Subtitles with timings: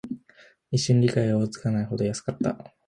[0.71, 2.57] 一瞬、理解が追いつかないほど安かった